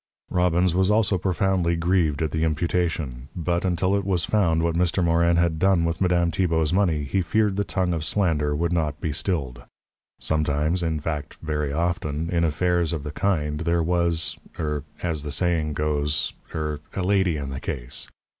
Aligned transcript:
Robbins 0.31 0.73
was 0.73 0.89
also 0.89 1.19
profoundly 1.19 1.75
grieved 1.75 2.23
at 2.23 2.31
the 2.31 2.43
imputation. 2.43 3.29
But, 3.35 3.63
until 3.63 3.95
it 3.95 4.03
was 4.03 4.25
found 4.25 4.63
what 4.63 4.73
Mr. 4.73 5.03
Morin 5.03 5.37
had 5.37 5.59
done 5.59 5.85
with 5.85 6.01
Madame 6.01 6.31
Tibault's 6.31 6.73
money, 6.73 7.03
he 7.03 7.21
feared 7.21 7.55
the 7.55 7.63
tongue 7.63 7.93
of 7.93 8.03
slander 8.03 8.55
would 8.55 8.73
not 8.73 8.99
be 8.99 9.13
stilled. 9.13 9.61
Sometimes 10.19 10.81
in 10.81 10.99
fact, 10.99 11.35
very 11.43 11.71
often 11.71 12.31
in 12.31 12.43
affairs 12.43 12.93
of 12.93 13.03
the 13.03 13.11
kind 13.11 13.59
there 13.59 13.83
was 13.83 14.39
er 14.57 14.83
as 15.03 15.21
the 15.21 15.31
saying 15.31 15.73
goes 15.73 16.33
er 16.55 16.79
a 16.95 17.03
lady 17.03 17.37
in 17.37 17.51
the 17.51 17.59
case. 17.59 18.07